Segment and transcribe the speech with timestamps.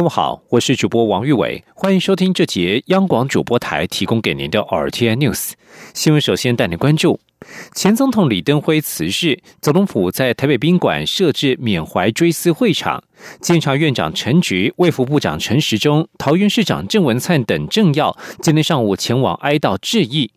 [0.00, 5.50] 各位好，我是主播王玉伟，欢迎收听这节央广主播台提供给您的 RTI News
[5.92, 6.18] 新闻。
[6.18, 7.20] 首先带您关注
[7.74, 13.04] 前总统李登辉辞世，总统府在台北宾馆设置缅怀追思会场，
[13.42, 20.30] 监察院长陈菊、卫副部长陈时中、桃园市长郑文灿等政要今天上午前往哀悼致意。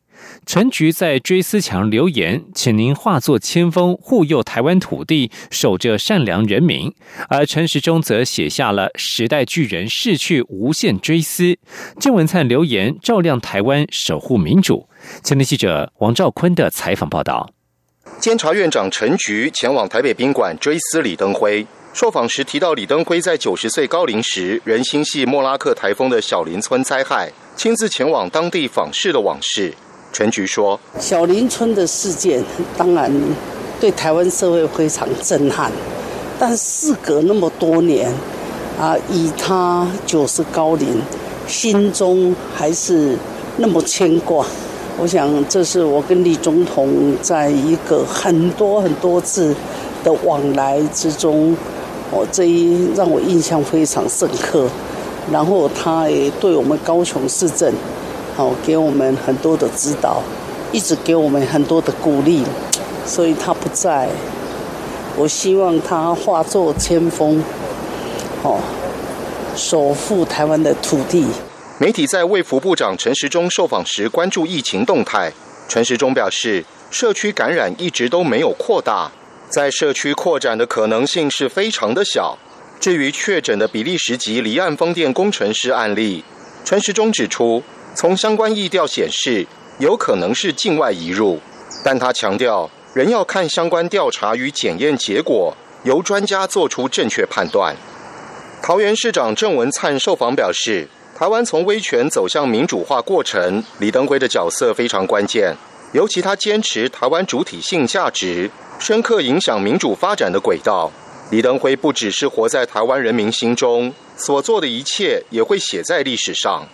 [0.46, 6.94] 陈菊在追思墙留言，请您化作千峰，护佑台湾土地，守着善良人民。
[7.30, 11.58] 而陈时中则写下了“时代巨人逝去，无限追思”。
[12.00, 14.88] 郑文灿留言，照亮台湾，守护民主。
[15.24, 17.50] 前天记者王兆坤的采访报道。
[18.20, 29.74] 监察院长陈菊前往台北宾馆追思李登辉，受访时提到李登辉在九十岁高龄时，仍心系莫拉克台风的小林村灾害，亲自前往当地访视的往事。
[30.14, 32.42] 陈局说：“小林村的事件
[32.78, 33.12] 当然
[33.82, 35.72] 对台湾社会非常震撼，
[36.38, 38.14] 但事隔那么多年，
[38.80, 40.88] 啊，以他九十高龄，
[41.48, 43.18] 心中还是
[43.58, 44.46] 那么牵挂。
[45.00, 49.56] 我想，这是我跟李总统在一个很多很多次
[50.04, 51.58] 的往来之中，
[52.12, 54.70] 我这一让我印象非常深刻。
[55.32, 57.74] 然后，他也对我们高雄市政。”
[58.36, 60.24] 好，给我们很多的指导，
[60.72, 62.44] 一直给我们很多的鼓励，
[63.06, 64.10] 所以他不在，
[65.16, 67.44] 我希望他化作千峰，
[68.42, 68.60] 哦，
[69.56, 71.28] 守护台湾的土地。
[71.78, 75.32] 媒体在卫福部长陈时中受访时关注疫情动态，
[75.70, 79.12] 陈时中表示，社区感染一直都没有扩大，
[79.48, 82.40] 在社区扩展的可能性是非常的小。
[82.80, 86.24] 至于确诊的比利时籍离岸风电工程师案例，
[86.66, 87.62] 陈时中指出。
[87.96, 89.46] 从相关意调显示，
[89.78, 91.40] 有可能是境外移入，
[91.84, 97.76] 但他强调，仍要看相关调查与检验结果，由专家做出正确判断。
[98.62, 105.56] 桃园市长郑文灿受访表示，台湾从威权走向民主化过程，李登辉的角色非常关键，
[105.92, 110.92] 尤其他坚持台湾主体性价值，深刻影响民主发展的轨道。
[111.30, 116.68] 李登辉不只是活在台湾人民心中，所做的一切也会写在历史上。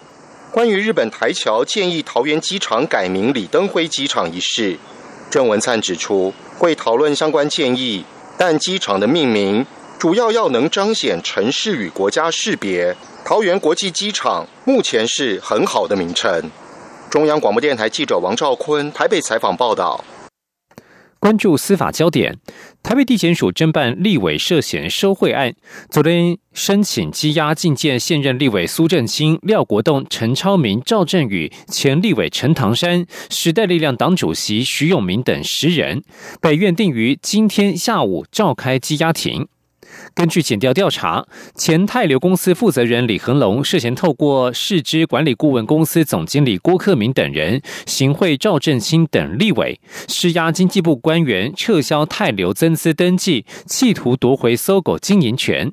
[0.51, 4.77] 关于日本台侨建议桃园机场改名李登辉机场一事，
[5.29, 8.03] 郑文灿指出会讨论相关建议，
[8.35, 9.63] 但机场的命名
[9.99, 12.95] 主要要能彰显城市与国家识别。
[13.23, 16.49] 桃园国际机场目前是很好的名称。
[17.11, 20.03] 中央广播电台记者王兆坤台北采访报道。
[21.19, 22.39] 关注司法焦点，
[22.81, 25.53] 台北地检署侦办立委涉嫌收贿案，
[25.89, 36.01] 昨天申请羁押禁见现任立委苏正清、廖国栋、陈超明、赵振宇、前立委陈唐山、时代力量党主席徐永明等十人，
[36.39, 39.49] 本院定于今天下午召开羁押庭。
[40.13, 41.25] 根据检调调查，
[41.55, 55.71] 前泰流公司负责人李恒龙涉嫌透过市之管理顾问公司总经理郭克明等人，行贿赵正清等立委，施压经济部官员撤销泰流增资登记，企图夺回搜狗经营权。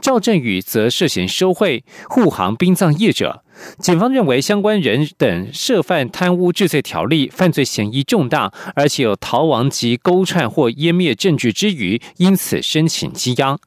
[0.00, 3.42] 赵振宇则涉嫌收贿、护航殡葬业者。
[3.78, 13.58] 警方认为相关人等涉犯贪污治罪条例，犯罪嫌疑重大，而且有逃亡及勾串或湮灭证据之余，因此申请羁押。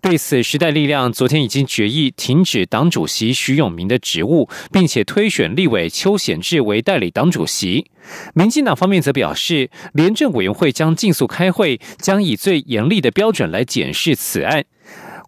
[0.00, 7.84] 对此，时代力量昨天已经决议停止党主席徐永明的职务，并且推选立委邱显志为代理党主席。
[8.32, 14.64] 民进党方面则表示，廉政委员会将尽速开会，将以最严厉的标准来检视此案。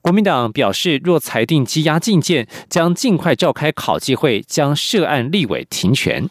[0.00, 6.30] 国民党表示，若裁定羁押禁见，将尽快召开考纪会，将涉案立委停权。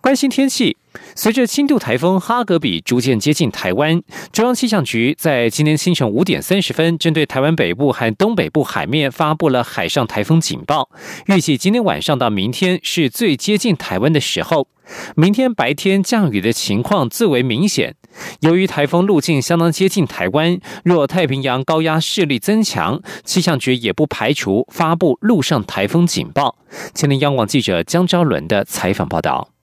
[0.00, 0.76] 关心天气，
[1.14, 10.90] 随着轻度台风哈格比逐渐接近台湾，中央气象局在今天清晨五点三十分，针对台湾北部和东北部海面发布了海上台风警报。
[11.26, 14.68] 预计今天晚上到明天是最接近台湾的时候，
[15.16, 17.94] 明天白天降雨的情况最为明显。
[18.40, 26.56] 由于台风路径相当接近台湾，若太平洋高压势力增强，气象局也不排除发布陆上台风警报。
[26.94, 29.53] 前天央广记者江昭伦的采访报道。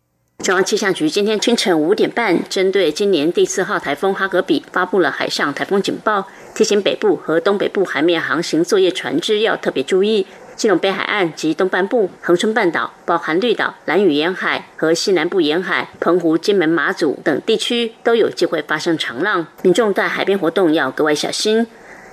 [0.42, 10.26] 中央气象局今天清晨五点半，针对今年第四号台风哈格比发布了海上台风警报，提醒北部和东北部海面航行作业船只要特别注意。
[10.56, 21.68] 基隆北海岸及东半部、恒春半岛、包含绿岛、蓝屿沿海和西南部沿海、澎湖、金门、马祖等地区都有机会发生长浪，民众在海边活动要格外小心。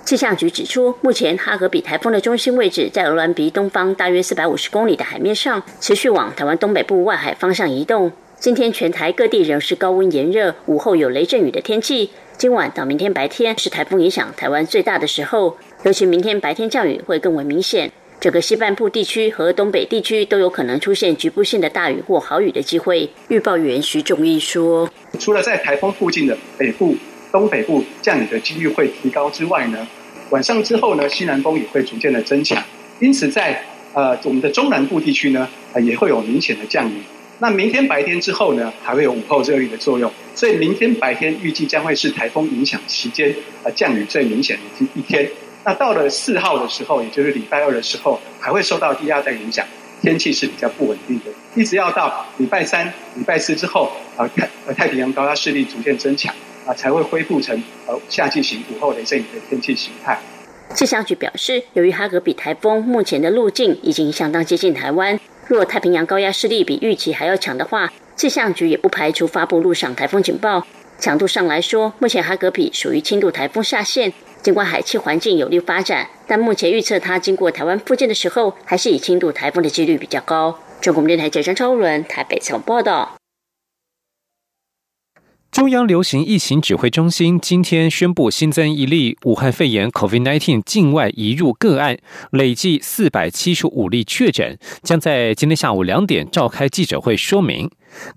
[0.08, 8.10] 气象局指出，目前哈格比台风的中心位置在鹅銮鼻东方大约四百五十公里的海面上，持续往台湾东北部外海方向移动。
[8.38, 12.08] 今天全台各地仍是高温炎热，午后有雷阵雨的天气。
[12.38, 17.92] 今晚到明天白天是台风影响台湾最大的时候，尤其明天白天降雨会更为明显。
[18.18, 23.10] 整个西半部地区和东北地区都有可能出现局部性的大雨或豪雨的机会。
[23.28, 24.88] 预报员徐仲义说
[25.20, 26.96] ：“除了在台风附近的北部、
[27.30, 29.86] 东北部降雨的几率会提高之外呢？”
[30.30, 32.62] 晚上之后呢，西南风也会逐渐的增强，
[33.00, 33.62] 因此在
[33.94, 35.48] 呃我们的中南部地区呢，
[35.82, 36.94] 也会有明显的降雨。
[37.40, 45.28] 那明天白天之后呢，还会有午后热力的作用，所以明天白天预计将会是台风影响期间呃降雨最明显的一天。
[45.64, 49.64] 那到了四号的时候，也就是礼拜二的时候，还会受到低压带影响，
[50.02, 56.34] 天气是比较不稳定的，一直要到礼拜三、礼拜四之后，啊太呃太平洋高压势力逐渐增强。
[56.68, 57.56] 啊，才会恢复成
[57.86, 60.18] 呃夏季型午后雷阵雨的天气形态。
[60.74, 70.66] 气象局表示，由于哈格比台风目前的路径已经相当接近台湾，若太平洋高压势力比预期还要强的话，气象局也不排除发布陆上台风警报。
[70.98, 74.12] 强度上来说，目前哈格比属于轻度台风下限，
[74.42, 80.58] 尽管海气环境有利发展，但目前预测它经过台湾附近的时候，还是以轻度台风的几率比较高。
[80.82, 83.17] 中国电台记者张超伦台北采访报道。
[85.50, 91.98] 中央流行疫情指挥中心今天宣布新增一例武汉肺炎 （COVID-19） 境外移入个案，
[92.30, 97.68] 累计四百七十五例确诊，将在今天下午两点召开记者会说明。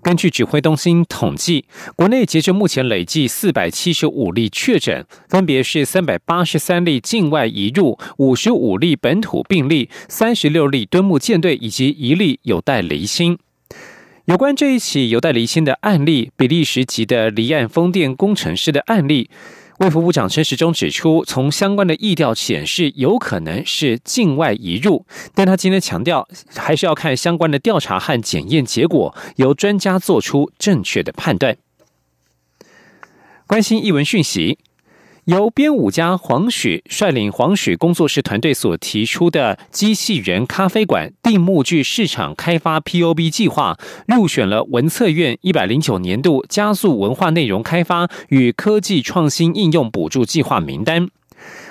[0.02, 1.64] 根据指挥中心统计，
[1.96, 13.38] 国内截至目前累计四百七十五例确诊，分别是三百八十三例境外移入、五十五例本土病例、三十六例敦睦舰队以及一例有待离心。
[14.26, 19.28] 有关这一起有待离心的案例，比利时籍的离岸风电工程师的案例，
[19.80, 25.04] 卫福部长陈时中指出，从相关的意调显示，有可能是境外移入，
[25.34, 31.56] 但他今天强调，还是要看相关的调查和检验结果，由专家做出正确的判断。
[33.48, 34.58] 关心译文讯息。
[35.26, 43.78] 由编舞家黄许率领黄许工作室团队所提出的机器人咖啡馆定目剧市场开发 POB 计划，
[44.08, 51.08] 入选了文策院一百零九年度加速文化内容开发与科技创新应用补助计划名单。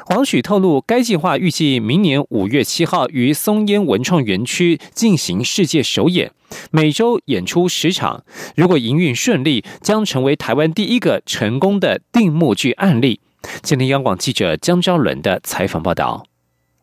[0.06, 6.32] 黄许透露，该计划预计明年五月七号于松烟文创园区进行世界首演，
[6.72, 8.24] 每周演出十场。
[8.56, 13.20] 如果营运顺利，将成为台湾第一个成功的定目剧案例。
[13.62, 16.26] 今天央广记者江昭伦的采访报道：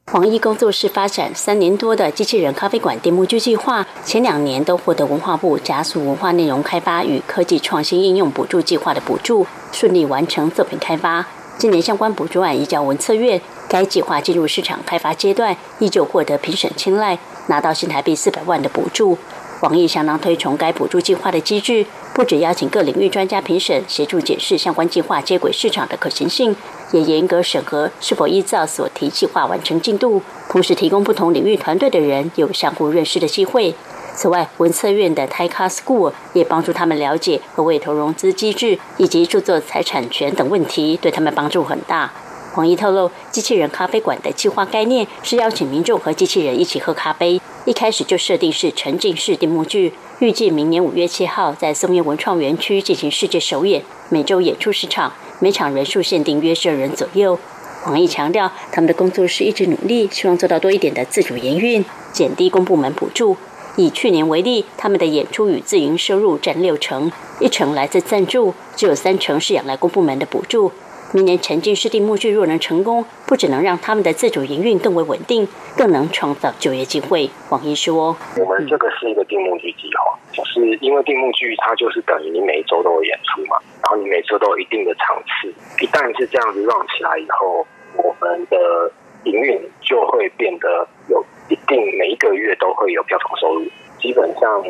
[0.07, 11.27] 黄奕工作室发展三年多的机器人咖啡馆电幕剧计划，前两年都获得文化部加速文化内容开发与科技创新应用补助计划的补助，顺利完成作品开发。
[11.59, 17.19] 今年相关补助案移交文策院，该计划进入市场开发阶段，依旧获得评审青睐，
[17.49, 19.19] 拿到新台币四百万的补助。
[19.61, 21.85] 网易相当推崇该补助计划的机制，
[22.19, 26.57] 不只邀请各领域专家评审协助解释相关计划接轨市场的可行性，
[26.91, 33.73] 也严格审核是否依照所提计划完成进度，同时提供不同领域团队的人有相互认识的机会。
[34.17, 42.11] 此外，文策院的 Taika School 也帮助他们了解何谓投融资机制以及著作财产权等问题，对他们帮助很大。
[42.59, 47.41] 黄奕透露，机器人咖啡馆的计划概念是邀请民众和机器人一起喝咖啡。
[47.67, 57.39] 一开始就设定是沉浸式电幕剧，预计明年五月七号在松叶文创园区进行世界首演，每周演出十场，每场人数限定约十二人左右。
[57.85, 63.37] 黄奕强调，他们的工作室一直努力，希望做到多一点的自主营运，减低公部门补助。
[63.77, 70.73] 以去年为例，他们的演出与自营收入占六成，一成来自赞助，只有三成是仰赖公部门的补助。
[71.13, 77.31] 明年沉浸式定目剧若能成功，不只能让他们的自主营运更为稳定，更能创造就业机会。
[77.49, 85.49] 王一说：“我们这个是一个定目剧计划，就是因为定目剧它就是等于你每一周都有演出嘛，然后你每周都有一定的场次。
[85.83, 88.93] 一旦是这样子 run 起来以后，我们的
[89.25, 93.65] 营运就会变得有一定每一个月都会有票房收入。
[93.99, 94.63] 基本上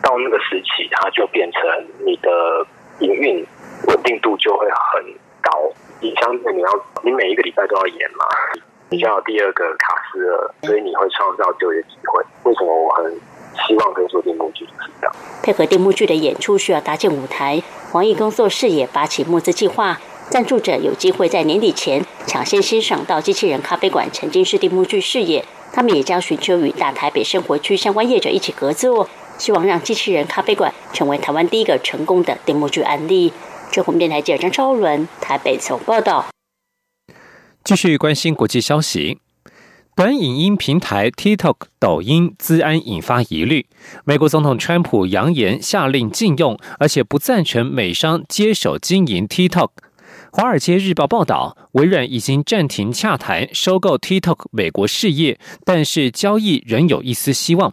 [0.00, 1.60] 到那个时期，它就变成
[2.06, 2.64] 你的
[3.00, 3.44] 营运
[3.88, 5.50] 稳定度就会很。”高，
[6.00, 6.68] 你相对你要，
[7.02, 8.24] 你每一个礼拜都要演嘛，
[8.88, 12.22] 你就要第二个卡斯了，所以你会创造就业机会。
[12.44, 13.12] 为什么我很
[13.66, 15.14] 希望可以做电幕剧就是这样？
[15.42, 25.44] 配合电幕剧的演出需要搭建舞台，黄奕工作室也发起募资计划，赞助者有机会在年底前抢先欣赏到机器人咖啡馆沉浸式电幕剧视野。
[25.74, 29.08] 他们也将寻求与大台北生活区相关业者一起合作，
[29.38, 33.32] 希望让机器人咖啡馆成为台湾第一个成功的电幕剧案例。
[33.72, 36.26] 中国电台记者张超伦台北从报道。
[37.64, 39.18] 继续关心国际消息，
[39.96, 43.66] 短影音平台 TikTok 抖音资安引发疑虑。
[44.04, 49.70] 美国总统川普扬言下令禁用，而且不赞成美商接手经营 TikTok。
[50.30, 57.72] 华尔街日报报道，微软已经暂停洽谈收购 TikTok 美国事业，但是交易仍有一丝希望。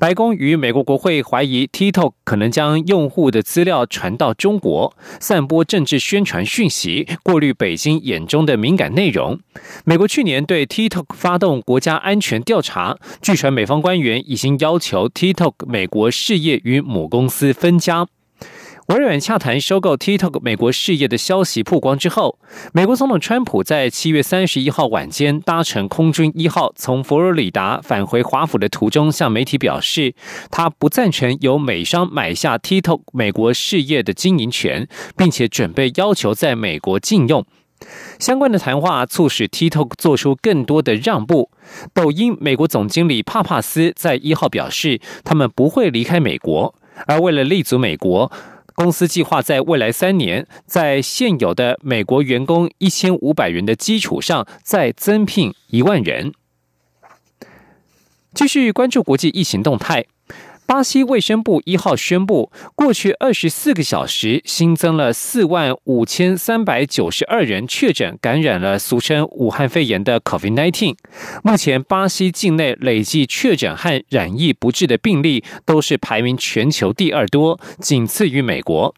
[0.00, 9.38] 白宫与美国国会怀疑 TikTok 可能将用户的资料传到中国，散播政治宣传讯息，过滤北京眼中的敏感内容。
[9.84, 18.06] 美国去年对 TikTok 发动国家安全调查，据传美方官员已经要求 TikTok 美国事业与母公司分家。
[18.90, 22.40] 微软洽谈收购 TikTok 美国事业的消息曝光之后，
[22.72, 30.16] 美国总统川普在七月三十一号晚间搭乘空军一号从佛罗里达返回华府的途中，向媒体表示，
[30.50, 37.46] 他不赞成由美商买下 TikTok 美国事业的经营权，并且准备要求在美国禁用。
[38.18, 41.52] 相关的谈话促使 TikTok 做出更多的让步。
[41.94, 46.74] 抖音美国总经理帕帕斯在一号表示，他们不会离开美国，
[47.06, 48.32] 而为了立足美国。
[48.82, 56.32] 公司计划在未来三年，在现有的美国员工一千五百人的基础上，再增聘一万人。
[58.32, 60.06] 继续关注国际疫情动态。
[60.70, 70.94] 巴西卫生部一号宣布，过去二十四个小时新增了四万五千三百九十二人确诊感染了俗称武汉肺炎的 COVID-19。
[71.42, 78.94] 目前，巴西境内累计确诊和染疫不治的病例都是排名全球第二多，仅次于美国。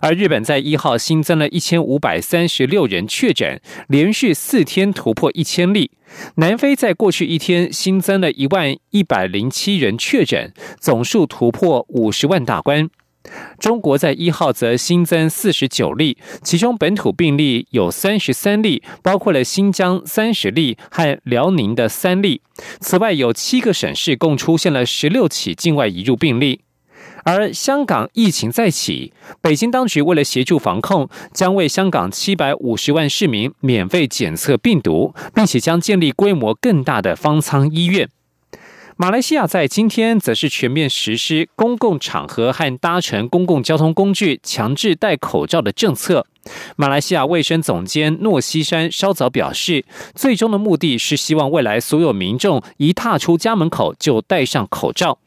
[0.00, 5.90] 而日本在一号新增了一千五百三十六人确诊，连续四天突破一千例。
[6.36, 12.88] 南非在过去一天新增了一万一百零七人确诊，总数突破五十万大关。
[13.58, 22.40] 中国在一号则新增四十九例，其中本土病例有三十三例，包括了新疆三十例和辽宁的三例。
[22.80, 26.60] 此外，有七个省市共出现了十六起境外移入病例。
[27.24, 38.08] 而香港疫情再起，北京当局为了协助防控，将为香港七百五十万市民免费检测病毒，并且将建立规模更大的方舱医院。
[39.00, 46.26] 马来西亚在今天则是全面实施公共场合和搭乘公共交通工具强制戴口罩的政策。
[46.74, 49.84] 马来西亚卫生总监诺西山稍早表示，
[50.16, 55.18] 最终的目的是希望未来所有民众一踏出家门口就戴上口罩。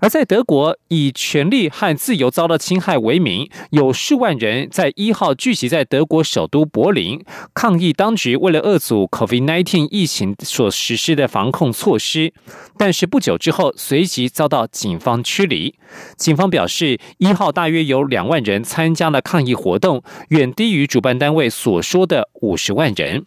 [0.00, 7.22] 而在德国，以权利和自由遭到侵害为名，有数万人在一号聚集在德国首都柏林，
[7.54, 12.32] 抗议当局为了遏阻 COVID-19 疫情所实施的防控措施。
[12.78, 15.74] 但是不久之后，随即遭到警方驱离。
[16.16, 23.26] 警方表示，一号大约有两万人参加了抗议活动，远低于主办单位所说的五十万人。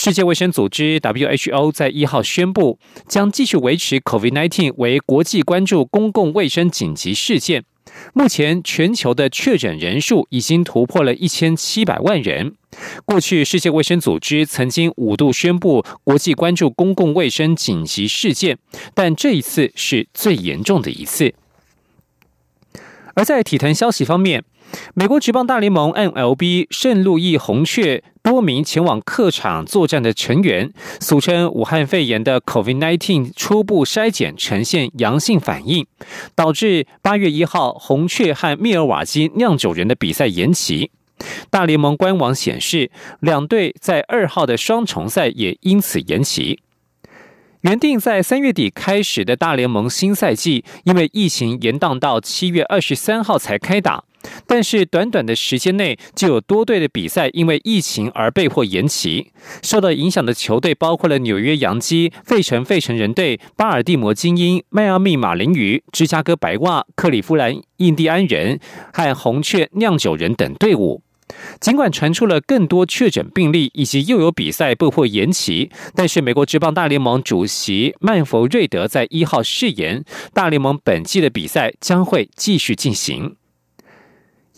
[0.00, 2.78] 世界卫生组织 （WHO） 在一号宣布，
[3.08, 7.64] 将继续维持 COVID-19 为国际关注公共卫生紧急事件。
[8.14, 12.54] 目前，全球的确诊人数已经突破了一千七百万人。
[13.04, 18.56] 过去，世界卫生组织曾经五度宣布国际关注公共卫生紧急事件，
[18.94, 21.34] 但这一次是最严重的一次。
[23.14, 24.44] 而在体坛消息方面，
[24.94, 28.02] 美国职棒大联盟 MLB 圣路易红雀。
[28.20, 30.70] 多名前往客场作战的成员，
[31.00, 35.86] 俗称武汉肺炎的 COVID-19 初步筛检呈现阳性反应，
[36.34, 40.90] 导致八月一号红雀和密尔瓦基酿酒人的比赛延期。
[41.48, 46.60] 大联盟官网显示，两队在二号的双重赛也因此延期。
[47.62, 54.04] 原定在三月底开始的大联盟新赛季，因为疫情延宕到七月二十三号才开打。
[54.46, 59.30] 但是短短的时间内，就有多队的比赛因为疫情而被迫延期。
[59.62, 68.58] 受到影响的球队包括了纽约洋基、费城费城人队、巴尔的摩精英、迈阿密马林鱼、芝加哥白袜、克利夫兰印第安人
[68.92, 71.02] 和红雀酿酒人等队伍。
[71.60, 83.36] 尽管传出了更多确诊病例，以及又有比赛被迫延期，但是美国职棒大联盟主席曼弗瑞德在一号誓言，大联盟本季的比赛将会继续进行。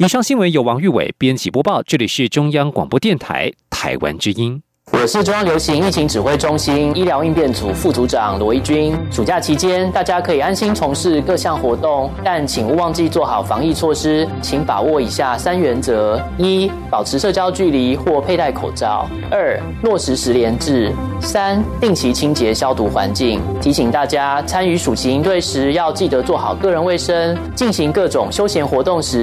[0.02, 4.62] 以上新闻由王玉伟编辑播报，这里是中央广播电台台湾之音。
[4.92, 8.92] 我是中央流行疫情指挥中心医疗应变组副组长罗一军。
[9.08, 14.26] 暑假期间，大家可以安心从事各项活动，但请勿忘记做好防疫措施。
[14.42, 20.90] 请把握以下三原则：一、保持社交距离或佩戴口罩；二、落实十连制；
[21.20, 23.40] 三、定期清洁消毒环境。
[23.60, 27.38] 提醒大家，参与暑期营队时要记得做好个人卫生。
[27.54, 29.18] 进行各种休闲活动时，